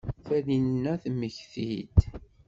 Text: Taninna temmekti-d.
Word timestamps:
Taninna 0.25 0.93
temmekti-d. 1.01 1.97